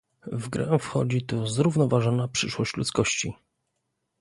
W 0.31 0.49
grę 0.49 0.79
wchodzi 0.79 1.21
tu 1.21 1.47
zrównoważona 1.47 2.27
przyszłość 2.27 2.77
ludzkości 2.77 3.33